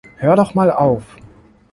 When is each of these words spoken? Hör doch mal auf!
Hör 0.17 0.35
doch 0.35 0.53
mal 0.55 0.71
auf! 0.71 1.15